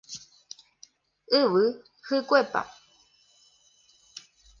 [1.41, 1.63] Yvy
[2.07, 2.61] hykuepa